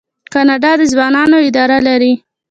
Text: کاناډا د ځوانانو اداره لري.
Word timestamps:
کاناډا 0.33 0.71
د 0.79 0.81
ځوانانو 0.93 1.37
اداره 1.49 1.77
لري. 1.87 2.13